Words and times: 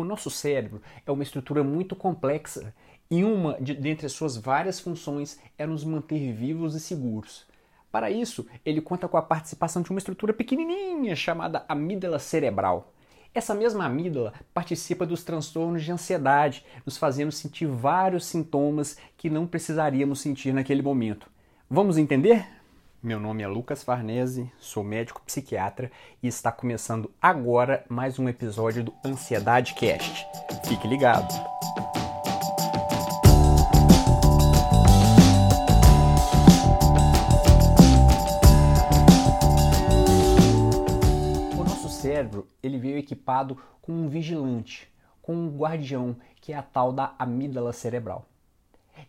O 0.00 0.04
nosso 0.04 0.30
cérebro 0.30 0.80
é 1.04 1.10
uma 1.10 1.24
estrutura 1.24 1.64
muito 1.64 1.96
complexa 1.96 2.72
e 3.10 3.24
uma 3.24 3.60
de, 3.60 3.74
dentre 3.74 4.06
as 4.06 4.12
suas 4.12 4.36
várias 4.36 4.78
funções 4.78 5.40
é 5.58 5.66
nos 5.66 5.82
manter 5.82 6.32
vivos 6.32 6.76
e 6.76 6.80
seguros. 6.80 7.44
Para 7.90 8.08
isso, 8.08 8.46
ele 8.64 8.80
conta 8.80 9.08
com 9.08 9.16
a 9.16 9.22
participação 9.22 9.82
de 9.82 9.90
uma 9.90 9.98
estrutura 9.98 10.32
pequenininha 10.32 11.16
chamada 11.16 11.64
amígdala 11.68 12.20
cerebral. 12.20 12.92
Essa 13.34 13.56
mesma 13.56 13.86
amígdala 13.86 14.34
participa 14.54 15.04
dos 15.04 15.24
transtornos 15.24 15.82
de 15.82 15.90
ansiedade, 15.90 16.64
nos 16.86 16.96
fazendo 16.96 17.32
sentir 17.32 17.66
vários 17.66 18.24
sintomas 18.24 18.96
que 19.16 19.28
não 19.28 19.48
precisaríamos 19.48 20.20
sentir 20.20 20.54
naquele 20.54 20.80
momento. 20.80 21.28
Vamos 21.68 21.98
entender? 21.98 22.46
Meu 23.00 23.20
nome 23.20 23.44
é 23.44 23.46
Lucas 23.46 23.84
Farnese, 23.84 24.50
sou 24.58 24.82
médico 24.82 25.22
psiquiatra 25.24 25.88
e 26.20 26.26
está 26.26 26.50
começando 26.50 27.14
agora 27.22 27.84
mais 27.88 28.18
um 28.18 28.28
episódio 28.28 28.82
do 28.82 28.92
Ansiedade 29.04 29.74
Cast. 29.74 30.26
Fique 30.66 30.88
ligado! 30.88 31.32
O 41.56 41.62
nosso 41.62 41.88
cérebro 41.88 42.48
ele 42.60 42.78
veio 42.78 42.98
equipado 42.98 43.56
com 43.80 43.92
um 43.92 44.08
vigilante, 44.08 44.92
com 45.22 45.36
um 45.36 45.56
guardião, 45.56 46.16
que 46.40 46.52
é 46.52 46.56
a 46.56 46.62
tal 46.62 46.92
da 46.92 47.14
amígdala 47.16 47.72
cerebral. 47.72 48.26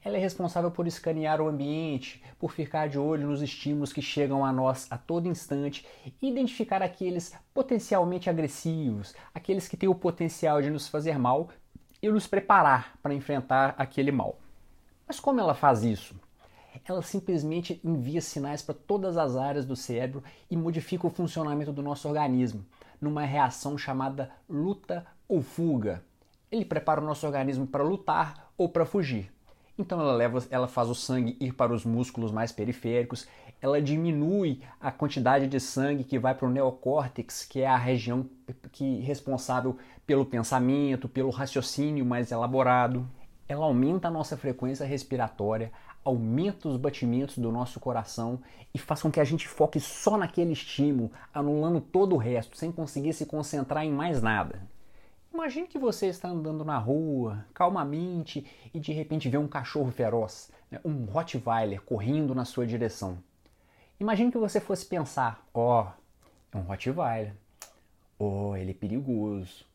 Ela 0.03 0.17
é 0.17 0.19
responsável 0.19 0.71
por 0.71 0.87
escanear 0.87 1.41
o 1.41 1.47
ambiente, 1.47 2.23
por 2.37 2.51
ficar 2.51 2.87
de 2.87 2.97
olho 2.97 3.27
nos 3.27 3.41
estímulos 3.41 3.91
que 3.91 4.01
chegam 4.01 4.45
a 4.45 4.51
nós 4.51 4.87
a 4.89 4.97
todo 4.97 5.27
instante 5.27 5.85
e 6.21 6.29
identificar 6.29 6.81
aqueles 6.81 7.35
potencialmente 7.53 8.29
agressivos, 8.29 9.13
aqueles 9.33 9.67
que 9.67 9.77
têm 9.77 9.89
o 9.89 9.95
potencial 9.95 10.61
de 10.61 10.69
nos 10.69 10.87
fazer 10.87 11.17
mal 11.17 11.49
e 12.01 12.09
nos 12.09 12.27
preparar 12.27 12.97
para 13.01 13.13
enfrentar 13.13 13.75
aquele 13.77 14.11
mal. 14.11 14.37
Mas 15.07 15.19
como 15.19 15.39
ela 15.39 15.53
faz 15.53 15.83
isso? 15.83 16.15
Ela 16.87 17.01
simplesmente 17.01 17.79
envia 17.83 18.21
sinais 18.21 18.61
para 18.61 18.75
todas 18.75 19.17
as 19.17 19.35
áreas 19.35 19.65
do 19.65 19.75
cérebro 19.75 20.23
e 20.49 20.55
modifica 20.55 21.07
o 21.07 21.09
funcionamento 21.09 21.73
do 21.73 21.81
nosso 21.81 22.07
organismo, 22.07 22.65
numa 23.01 23.25
reação 23.25 23.77
chamada 23.77 24.31
luta 24.47 25.05
ou 25.27 25.41
fuga. 25.41 26.03
Ele 26.51 26.65
prepara 26.65 27.01
o 27.01 27.05
nosso 27.05 27.25
organismo 27.25 27.67
para 27.67 27.83
lutar 27.83 28.51
ou 28.57 28.69
para 28.69 28.85
fugir. 28.85 29.31
Então 29.79 30.01
ela 30.01 30.11
leva, 30.11 30.45
ela 30.51 30.67
faz 30.67 30.89
o 30.89 30.93
sangue 30.93 31.37
ir 31.39 31.53
para 31.53 31.73
os 31.73 31.85
músculos 31.85 32.33
mais 32.33 32.51
periféricos, 32.51 33.25
ela 33.61 33.81
diminui 33.81 34.61
a 34.77 34.91
quantidade 34.91 35.47
de 35.47 35.57
sangue 35.57 36.03
que 36.03 36.19
vai 36.19 36.35
para 36.35 36.45
o 36.45 36.51
neocórtex, 36.51 37.45
que 37.45 37.61
é 37.61 37.67
a 37.67 37.77
região 37.77 38.29
que 38.73 38.99
é 38.99 39.05
responsável 39.05 39.77
pelo 40.05 40.25
pensamento, 40.25 41.07
pelo 41.07 41.29
raciocínio 41.29 42.05
mais 42.05 42.29
elaborado. 42.29 43.07
Ela 43.47 43.65
aumenta 43.65 44.09
a 44.09 44.11
nossa 44.11 44.35
frequência 44.35 44.85
respiratória, 44.85 45.71
aumenta 46.03 46.67
os 46.67 46.75
batimentos 46.75 47.37
do 47.37 47.49
nosso 47.49 47.79
coração 47.79 48.41
e 48.73 48.77
faz 48.77 49.01
com 49.01 49.09
que 49.09 49.21
a 49.21 49.25
gente 49.25 49.47
foque 49.47 49.79
só 49.79 50.17
naquele 50.17 50.51
estímulo, 50.51 51.09
anulando 51.33 51.79
todo 51.79 52.15
o 52.15 52.19
resto, 52.19 52.57
sem 52.57 52.69
conseguir 52.69 53.13
se 53.13 53.25
concentrar 53.25 53.85
em 53.85 53.91
mais 53.93 54.21
nada. 54.21 54.61
Imagine 55.33 55.67
que 55.67 55.77
você 55.77 56.07
está 56.07 56.27
andando 56.27 56.65
na 56.65 56.77
rua, 56.77 57.45
calmamente, 57.53 58.45
e 58.73 58.79
de 58.79 58.91
repente 58.91 59.29
vê 59.29 59.37
um 59.37 59.47
cachorro 59.47 59.91
feroz, 59.91 60.51
né, 60.71 60.79
um 60.83 61.05
Rottweiler, 61.05 61.81
correndo 61.81 62.33
na 62.33 62.45
sua 62.45 62.65
direção. 62.65 63.19
Imagine 63.99 64.31
que 64.31 64.37
você 64.37 64.59
fosse 64.59 64.85
pensar: 64.85 65.47
ó, 65.53 65.83
oh, 65.83 66.57
é 66.57 66.57
um 66.57 66.63
Rottweiler. 66.63 67.33
Oh, 68.17 68.55
ele 68.55 68.71
é 68.71 68.73
perigoso. 68.73 69.65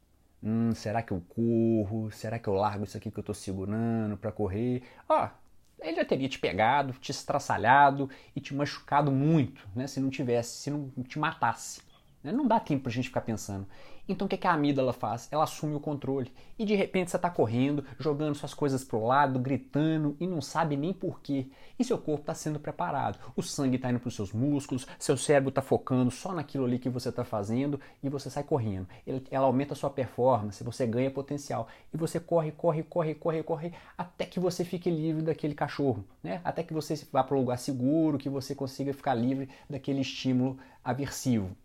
Hum, 0.43 0.75
será 0.75 1.03
que 1.03 1.13
eu 1.13 1.23
corro? 1.29 2.11
Será 2.11 2.39
que 2.39 2.49
eu 2.49 2.55
largo 2.55 2.85
isso 2.85 2.97
aqui 2.97 3.11
que 3.11 3.19
eu 3.19 3.23
estou 3.23 3.35
segurando 3.35 4.17
para 4.17 4.33
correr? 4.33 4.83
Ó, 5.09 5.25
oh, 5.25 5.29
ele 5.81 5.97
já 5.97 6.05
teria 6.05 6.29
te 6.29 6.39
pegado, 6.39 6.93
te 6.95 7.11
estraçalhado 7.11 8.11
e 8.35 8.41
te 8.41 8.55
machucado 8.55 9.11
muito, 9.11 9.67
né? 9.75 9.87
Se 9.87 10.01
não 10.01 10.11
tivesse, 10.11 10.59
se 10.59 10.71
não 10.71 10.91
te 11.03 11.19
matasse. 11.19 11.81
Né? 12.25 12.33
Não 12.33 12.47
dá 12.47 12.59
tempo 12.59 12.85
para 12.85 12.91
a 12.91 12.95
gente 12.95 13.09
ficar 13.09 13.21
pensando. 13.21 13.67
Então 14.09 14.27
o 14.27 14.29
que, 14.29 14.37
que 14.37 14.47
a 14.47 14.53
amígdala 14.53 14.93
faz? 14.93 15.29
Ela 15.31 15.45
assume 15.45 15.75
o 15.75 15.81
controle. 15.81 16.33
E 16.59 16.65
de 16.65 16.75
repente 16.75 17.11
você 17.11 17.17
está 17.17 17.31
correndo, 17.31 17.85
jogando 17.99 18.35
suas 18.35 18.53
coisas 18.53 18.85
para 18.85 18.99
o 18.99 19.07
lado, 19.07 19.39
gritando 19.39 20.17
e 20.21 20.27
não 20.27 20.43
sabe 20.43 20.77
nem 20.77 20.93
porquê. 20.93 21.47
E 21.79 21.85
seu 21.85 21.97
corpo 21.97 22.21
está 22.23 22.35
sendo 22.35 22.61
preparado. 22.61 23.19
O 23.35 23.43
sangue 23.43 23.77
está 23.77 23.91
indo 23.91 24.01
para 24.01 24.09
os 24.09 24.15
seus 24.15 24.33
músculos, 24.33 24.87
seu 24.99 25.17
cérebro 25.17 25.49
está 25.49 25.63
focando 25.63 26.11
só 26.11 26.33
naquilo 26.33 26.65
ali 26.65 26.79
que 26.79 26.89
você 26.89 27.09
está 27.09 27.25
fazendo 27.25 27.81
e 28.03 28.09
você 28.09 28.29
sai 28.29 28.43
correndo. 28.43 28.87
Ela 29.31 29.47
aumenta 29.47 29.73
a 29.73 29.77
sua 29.77 29.91
performance, 29.91 30.63
você 30.63 30.87
ganha 30.87 31.11
potencial. 31.11 31.69
E 31.93 31.97
você 31.97 32.21
corre, 32.21 32.53
corre, 32.53 32.83
corre, 32.83 33.15
corre, 33.15 33.43
corre, 33.43 33.73
até 33.97 34.27
que 34.27 34.39
você 34.39 34.65
fique 34.65 34.91
livre 34.91 35.23
daquele 35.23 35.55
cachorro. 35.55 36.05
Né? 36.23 36.41
Até 36.45 36.63
que 36.63 36.75
você 36.75 36.95
vá 37.11 37.25
para 37.25 37.37
um 37.37 37.41
lugar 37.41 37.59
seguro, 37.59 38.19
que 38.19 38.29
você 38.29 38.55
consiga 38.55 38.93
ficar 38.93 39.15
livre 39.15 39.49
daquele 39.69 40.01
estímulo 40.01 40.59
aversivo 40.85 41.57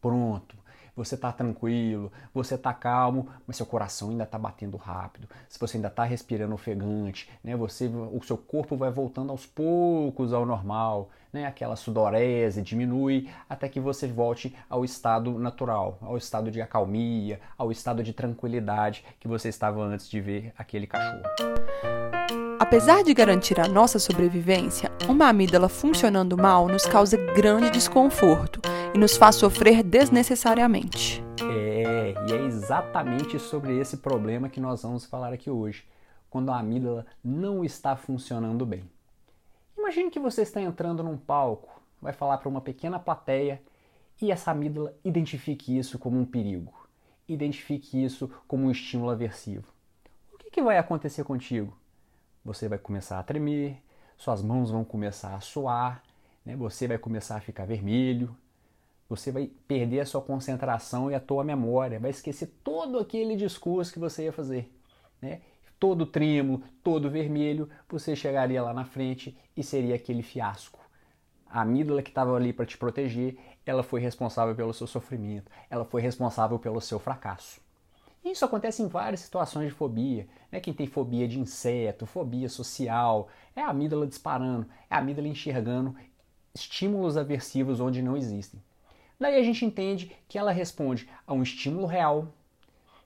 pronto, 0.00 0.56
você 1.00 1.14
está 1.14 1.32
tranquilo, 1.32 2.12
você 2.34 2.56
está 2.56 2.74
calmo, 2.74 3.28
mas 3.46 3.56
seu 3.56 3.66
coração 3.66 4.10
ainda 4.10 4.24
está 4.24 4.38
batendo 4.38 4.76
rápido. 4.76 5.28
Se 5.48 5.58
você 5.58 5.76
ainda 5.76 5.88
está 5.88 6.04
respirando 6.04 6.54
ofegante, 6.54 7.28
né, 7.42 7.56
você, 7.56 7.86
o 7.86 8.20
seu 8.22 8.36
corpo 8.36 8.76
vai 8.76 8.90
voltando 8.90 9.30
aos 9.30 9.46
poucos 9.46 10.32
ao 10.32 10.44
normal, 10.44 11.08
né, 11.32 11.46
aquela 11.46 11.76
sudorese 11.76 12.60
diminui 12.60 13.30
até 13.48 13.68
que 13.68 13.80
você 13.80 14.06
volte 14.08 14.54
ao 14.68 14.84
estado 14.84 15.38
natural, 15.38 15.98
ao 16.02 16.16
estado 16.16 16.50
de 16.50 16.60
acalmia, 16.60 17.40
ao 17.56 17.70
estado 17.70 18.02
de 18.02 18.12
tranquilidade 18.12 19.04
que 19.18 19.28
você 19.28 19.48
estava 19.48 19.80
antes 19.82 20.08
de 20.08 20.20
ver 20.20 20.52
aquele 20.58 20.86
cachorro. 20.86 21.22
Apesar 22.58 23.02
de 23.02 23.14
garantir 23.14 23.58
a 23.58 23.66
nossa 23.66 23.98
sobrevivência, 23.98 24.90
uma 25.08 25.28
amígdala 25.28 25.68
funcionando 25.68 26.36
mal 26.36 26.68
nos 26.68 26.84
causa 26.84 27.16
grande 27.16 27.70
desconforto 27.70 28.60
e 28.94 28.98
nos 28.98 29.16
faz 29.16 29.36
sofrer 29.36 29.82
desnecessariamente. 29.82 31.22
É, 31.42 32.14
e 32.28 32.32
é 32.32 32.46
exatamente 32.46 33.38
sobre 33.38 33.78
esse 33.78 33.98
problema 33.98 34.48
que 34.48 34.60
nós 34.60 34.82
vamos 34.82 35.04
falar 35.04 35.32
aqui 35.32 35.50
hoje, 35.50 35.86
quando 36.28 36.50
a 36.50 36.58
amígdala 36.58 37.06
não 37.22 37.64
está 37.64 37.96
funcionando 37.96 38.66
bem. 38.66 38.84
Imagine 39.78 40.10
que 40.10 40.18
você 40.18 40.42
está 40.42 40.60
entrando 40.60 41.02
num 41.02 41.16
palco, 41.16 41.80
vai 42.00 42.12
falar 42.12 42.38
para 42.38 42.48
uma 42.48 42.60
pequena 42.60 42.98
plateia 42.98 43.62
e 44.20 44.30
essa 44.30 44.50
amígdala 44.50 44.94
identifique 45.04 45.76
isso 45.76 45.98
como 45.98 46.18
um 46.18 46.24
perigo, 46.24 46.72
identifique 47.28 48.02
isso 48.02 48.30
como 48.46 48.66
um 48.66 48.70
estímulo 48.70 49.10
aversivo. 49.10 49.66
O 50.34 50.38
que, 50.38 50.50
que 50.50 50.62
vai 50.62 50.78
acontecer 50.78 51.24
contigo? 51.24 51.76
Você 52.44 52.68
vai 52.68 52.78
começar 52.78 53.18
a 53.18 53.22
tremer, 53.22 53.82
suas 54.16 54.42
mãos 54.42 54.70
vão 54.70 54.84
começar 54.84 55.34
a 55.34 55.40
suar, 55.40 56.02
né? 56.44 56.56
você 56.56 56.88
vai 56.88 56.98
começar 56.98 57.36
a 57.36 57.40
ficar 57.40 57.66
vermelho, 57.66 58.36
você 59.10 59.32
vai 59.32 59.50
perder 59.66 60.00
a 60.00 60.06
sua 60.06 60.22
concentração 60.22 61.10
e 61.10 61.16
a 61.16 61.20
tua 61.20 61.42
memória, 61.42 61.98
vai 61.98 62.10
esquecer 62.10 62.46
todo 62.62 62.96
aquele 62.96 63.34
discurso 63.34 63.92
que 63.92 63.98
você 63.98 64.24
ia 64.24 64.32
fazer, 64.32 64.72
né? 65.20 65.40
Todo 65.80 66.06
trêmulo, 66.06 66.62
todo 66.84 67.10
vermelho, 67.10 67.68
você 67.88 68.14
chegaria 68.14 68.62
lá 68.62 68.72
na 68.72 68.84
frente 68.84 69.36
e 69.56 69.64
seria 69.64 69.96
aquele 69.96 70.22
fiasco. 70.22 70.78
A 71.44 71.62
amígdala 71.62 72.02
que 72.02 72.10
estava 72.10 72.36
ali 72.36 72.52
para 72.52 72.64
te 72.64 72.78
proteger, 72.78 73.36
ela 73.66 73.82
foi 73.82 74.00
responsável 74.00 74.54
pelo 74.54 74.72
seu 74.72 74.86
sofrimento, 74.86 75.50
ela 75.68 75.84
foi 75.84 76.00
responsável 76.00 76.58
pelo 76.58 76.80
seu 76.80 77.00
fracasso. 77.00 77.60
Isso 78.24 78.44
acontece 78.44 78.82
em 78.82 78.86
várias 78.86 79.20
situações 79.20 79.70
de 79.70 79.74
fobia. 79.74 80.28
Né? 80.52 80.60
Quem 80.60 80.74
tem 80.74 80.86
fobia 80.86 81.26
de 81.26 81.40
inseto, 81.40 82.06
fobia 82.06 82.48
social, 82.48 83.28
é 83.56 83.62
a 83.62 83.70
amígdala 83.70 84.06
disparando, 84.06 84.66
é 84.88 84.94
a 84.94 84.98
amígdala 84.98 85.26
enxergando 85.26 85.96
estímulos 86.54 87.16
aversivos 87.16 87.80
onde 87.80 88.02
não 88.02 88.16
existem. 88.16 88.62
Daí 89.20 89.38
a 89.38 89.42
gente 89.42 89.66
entende 89.66 90.10
que 90.26 90.38
ela 90.38 90.50
responde 90.50 91.06
a 91.26 91.34
um 91.34 91.42
estímulo 91.42 91.86
real, 91.86 92.28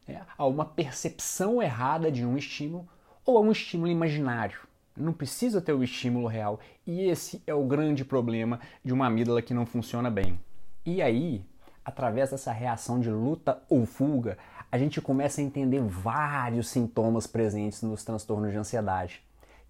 né, 0.07 0.25
a 0.39 0.47
uma 0.47 0.65
percepção 0.65 1.61
errada 1.61 2.13
de 2.13 2.25
um 2.25 2.39
estímulo 2.39 2.89
ou 3.27 3.37
a 3.37 3.41
um 3.41 3.51
estímulo 3.51 3.91
imaginário. 3.91 4.61
Não 4.97 5.13
precisa 5.13 5.61
ter 5.61 5.73
o 5.73 5.83
estímulo 5.83 6.29
real. 6.29 6.61
E 6.87 7.03
esse 7.03 7.43
é 7.49 7.53
o 7.53 7.65
grande 7.65 8.05
problema 8.05 8.61
de 8.85 8.93
uma 8.93 9.07
amígdala 9.07 9.43
que 9.43 9.53
não 9.53 9.67
funciona 9.67 10.09
bem. 10.09 10.39
E 10.87 11.03
aí, 11.03 11.45
através 11.85 12.31
dessa 12.31 12.53
reação 12.53 13.01
de 13.01 13.11
luta 13.11 13.61
ou 13.69 13.85
fuga, 13.85 14.39
a 14.71 14.79
gente 14.79 15.01
começa 15.01 15.41
a 15.41 15.45
entender 15.45 15.81
vários 15.81 16.69
sintomas 16.69 17.27
presentes 17.27 17.83
nos 17.83 18.05
transtornos 18.05 18.53
de 18.53 18.59
ansiedade. 18.59 19.21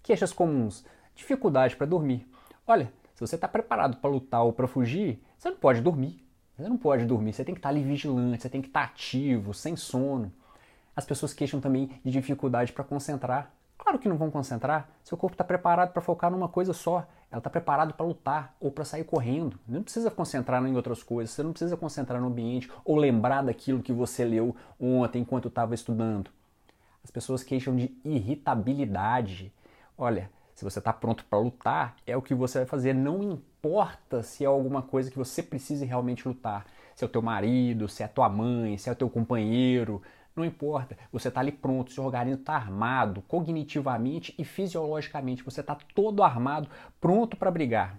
Queixas 0.03 0.31
comuns, 0.31 0.85
dificuldade 1.15 1.75
para 1.75 1.87
dormir. 1.87 2.29
Olha, 2.67 2.93
se 3.15 3.21
você 3.21 3.33
está 3.33 3.47
preparado 3.47 3.97
para 3.97 4.09
lutar 4.11 4.43
ou 4.43 4.53
para 4.53 4.67
fugir, 4.67 5.19
você 5.37 5.49
não 5.49 5.57
pode 5.57 5.81
dormir. 5.81 6.24
Você 6.55 6.69
não 6.69 6.77
pode 6.77 7.05
dormir, 7.05 7.33
você 7.33 7.43
tem 7.43 7.53
que 7.53 7.59
estar 7.59 7.69
ali 7.69 7.83
vigilante, 7.83 8.43
você 8.43 8.49
tem 8.49 8.61
que 8.61 8.67
estar 8.67 8.83
ativo, 8.83 9.53
sem 9.53 9.75
sono. 9.75 10.31
As 10.95 11.05
pessoas 11.05 11.33
queixam 11.33 11.59
também 11.59 11.89
de 12.03 12.11
dificuldade 12.11 12.71
para 12.71 12.83
concentrar. 12.83 13.51
Claro 13.77 13.99
que 13.99 14.07
não 14.07 14.15
vão 14.15 14.31
concentrar, 14.31 14.89
seu 15.03 15.17
corpo 15.17 15.33
está 15.33 15.43
preparado 15.43 15.91
para 15.91 16.01
focar 16.01 16.31
numa 16.31 16.47
coisa 16.47 16.71
só. 16.71 17.05
ela 17.29 17.39
está 17.39 17.49
preparada 17.49 17.91
para 17.91 18.05
lutar 18.05 18.55
ou 18.59 18.71
para 18.71 18.85
sair 18.85 19.03
correndo. 19.03 19.59
Não 19.67 19.83
precisa 19.83 20.09
concentrar 20.09 20.65
em 20.65 20.75
outras 20.75 21.03
coisas, 21.03 21.35
você 21.35 21.43
não 21.43 21.51
precisa 21.51 21.75
concentrar 21.75 22.21
no 22.21 22.27
ambiente 22.27 22.71
ou 22.85 22.95
lembrar 22.95 23.41
daquilo 23.41 23.83
que 23.83 23.91
você 23.91 24.23
leu 24.23 24.55
ontem 24.79 25.21
enquanto 25.21 25.49
estava 25.49 25.75
estudando. 25.75 26.31
As 27.03 27.11
pessoas 27.11 27.43
queixam 27.43 27.75
de 27.75 27.95
irritabilidade. 28.05 29.53
Olha, 29.97 30.31
se 30.55 30.63
você 30.63 30.79
está 30.79 30.93
pronto 30.93 31.25
para 31.25 31.37
lutar, 31.37 31.97
é 32.07 32.15
o 32.15 32.21
que 32.21 32.33
você 32.33 32.59
vai 32.59 32.65
fazer. 32.65 32.93
Não 32.93 33.21
importa 33.21 34.23
se 34.23 34.45
é 34.45 34.47
alguma 34.47 34.81
coisa 34.81 35.11
que 35.11 35.17
você 35.17 35.43
precise 35.43 35.85
realmente 35.85 36.25
lutar. 36.27 36.65
Se 36.95 37.03
é 37.03 37.07
o 37.07 37.09
teu 37.09 37.21
marido, 37.21 37.89
se 37.89 38.01
é 38.01 38.05
a 38.05 38.09
tua 38.09 38.29
mãe, 38.29 38.77
se 38.77 38.87
é 38.87 38.91
o 38.91 38.95
teu 38.95 39.09
companheiro, 39.09 40.01
não 40.33 40.45
importa, 40.45 40.97
você 41.11 41.27
está 41.27 41.41
ali 41.41 41.51
pronto, 41.51 41.91
seu 41.91 42.05
organismo 42.05 42.39
está 42.39 42.55
armado 42.55 43.21
cognitivamente 43.27 44.33
e 44.37 44.45
fisiologicamente, 44.45 45.43
você 45.43 45.59
está 45.59 45.77
todo 45.93 46.23
armado, 46.23 46.69
pronto 47.01 47.35
para 47.35 47.51
brigar. 47.51 47.97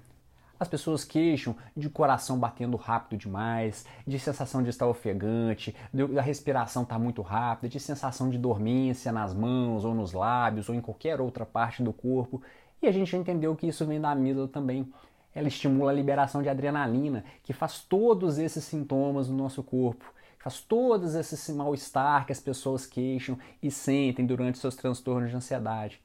As 0.59 0.69
pessoas 0.69 1.05
queixam 1.05 1.55
de 1.77 1.91
coração 1.91 2.39
batendo 2.39 2.77
rápido 2.77 3.19
demais, 3.19 3.85
de 4.07 4.19
sensação 4.19 4.63
de 4.63 4.71
estar 4.71 4.87
ofegante, 4.87 5.75
da 5.93 6.23
respiração 6.23 6.83
estar 6.83 6.95
tá 6.95 6.99
muito 6.99 7.21
rápida, 7.23 7.69
de 7.69 7.79
sensação 7.79 8.31
de 8.31 8.39
dormência 8.39 9.13
nas 9.13 9.35
mãos 9.35 9.85
ou 9.85 9.95
nos 9.95 10.13
lábios 10.13 10.69
ou 10.69 10.75
em 10.75 10.81
qualquer 10.81 11.21
outra 11.21 11.45
parte 11.45 11.83
do 11.83 11.93
corpo. 11.93 12.41
E 12.81 12.87
a 12.87 12.93
gente 12.93 13.15
entendeu 13.17 13.55
que 13.55 13.67
isso 13.67 13.85
vem 13.85 14.01
da 14.01 14.11
amígdala 14.11 14.49
também. 14.49 14.91
Ela 15.35 15.49
estimula 15.49 15.91
a 15.91 15.95
liberação 15.95 16.43
de 16.43 16.49
adrenalina, 16.49 17.25
que 17.43 17.53
faz 17.53 17.81
todos 17.81 18.39
esses 18.39 18.65
sintomas 18.65 19.29
no 19.29 19.37
nosso 19.37 19.63
corpo 19.63 20.05
faz 20.47 20.61
todos 20.61 21.17
esse 21.17 21.53
mal-estar 21.53 22.25
que 22.25 22.31
as 22.31 22.39
pessoas 22.39 22.87
queixam 22.87 23.37
e 23.61 23.69
sentem 23.69 24.25
durante 24.25 24.59
seus 24.59 24.77
transtornos 24.77 25.31
de 25.31 25.35
ansiedade. 25.35 26.01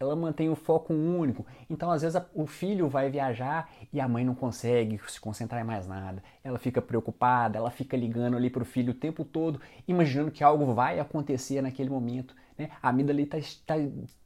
Ela 0.00 0.16
mantém 0.16 0.48
o 0.48 0.56
foco 0.56 0.94
único, 0.94 1.44
então 1.68 1.90
às 1.90 2.00
vezes 2.00 2.18
o 2.34 2.46
filho 2.46 2.88
vai 2.88 3.10
viajar 3.10 3.70
e 3.92 4.00
a 4.00 4.08
mãe 4.08 4.24
não 4.24 4.34
consegue 4.34 4.98
se 5.06 5.20
concentrar 5.20 5.60
em 5.60 5.64
mais 5.64 5.86
nada. 5.86 6.22
Ela 6.42 6.58
fica 6.58 6.80
preocupada, 6.80 7.58
ela 7.58 7.70
fica 7.70 7.98
ligando 7.98 8.34
ali 8.34 8.48
para 8.48 8.62
o 8.62 8.64
filho 8.64 8.92
o 8.92 8.94
tempo 8.94 9.26
todo, 9.26 9.60
imaginando 9.86 10.30
que 10.30 10.42
algo 10.42 10.72
vai 10.72 10.98
acontecer 10.98 11.60
naquele 11.60 11.90
momento. 11.90 12.34
Né? 12.56 12.70
A 12.82 12.88
amígdala 12.88 13.20
está 13.20 13.36
tá 13.66 13.74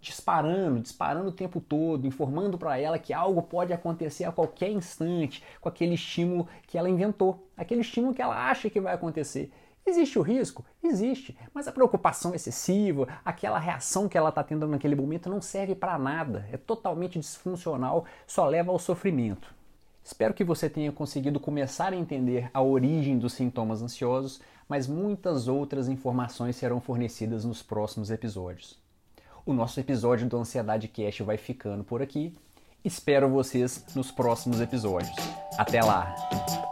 disparando, 0.00 0.78
disparando 0.78 1.30
o 1.30 1.32
tempo 1.32 1.60
todo, 1.60 2.06
informando 2.06 2.56
para 2.56 2.78
ela 2.78 2.96
que 2.96 3.12
algo 3.12 3.42
pode 3.42 3.72
acontecer 3.72 4.26
a 4.26 4.30
qualquer 4.30 4.70
instante 4.70 5.42
com 5.60 5.68
aquele 5.68 5.94
estímulo 5.94 6.46
que 6.68 6.78
ela 6.78 6.88
inventou, 6.88 7.48
aquele 7.56 7.80
estímulo 7.80 8.14
que 8.14 8.22
ela 8.22 8.48
acha 8.48 8.70
que 8.70 8.80
vai 8.80 8.94
acontecer. 8.94 9.50
Existe 9.86 10.18
o 10.18 10.22
risco? 10.22 10.64
Existe, 10.82 11.36
mas 11.52 11.68
a 11.68 11.72
preocupação 11.72 12.34
excessiva, 12.34 13.06
aquela 13.24 13.58
reação 13.58 14.08
que 14.08 14.16
ela 14.16 14.30
está 14.30 14.42
tendo 14.42 14.66
naquele 14.66 14.94
momento 14.94 15.28
não 15.28 15.42
serve 15.42 15.74
para 15.74 15.98
nada, 15.98 16.48
é 16.50 16.56
totalmente 16.56 17.18
disfuncional, 17.18 18.06
só 18.26 18.46
leva 18.46 18.70
ao 18.70 18.78
sofrimento. 18.78 19.54
Espero 20.02 20.34
que 20.34 20.44
você 20.44 20.68
tenha 20.68 20.92
conseguido 20.92 21.38
começar 21.38 21.92
a 21.92 21.96
entender 21.96 22.50
a 22.52 22.62
origem 22.62 23.18
dos 23.18 23.34
sintomas 23.34 23.82
ansiosos, 23.82 24.40
mas 24.68 24.86
muitas 24.86 25.48
outras 25.48 25.88
informações 25.88 26.56
serão 26.56 26.80
fornecidas 26.80 27.44
nos 27.44 27.62
próximos 27.62 28.10
episódios. 28.10 28.78
O 29.44 29.52
nosso 29.52 29.78
episódio 29.80 30.26
do 30.26 30.38
Ansiedade 30.38 30.88
Cast 30.88 31.22
vai 31.22 31.36
ficando 31.36 31.84
por 31.84 32.00
aqui. 32.00 32.34
Espero 32.82 33.28
vocês 33.28 33.84
nos 33.94 34.10
próximos 34.10 34.60
episódios. 34.60 35.16
Até 35.58 35.82
lá! 35.82 36.63